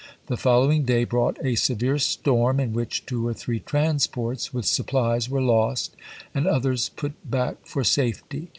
[0.25, 5.29] The following day brought a severe storm, in which two or three transports with supplies
[5.29, 5.95] were lost,
[6.33, 8.49] and others put back for safety.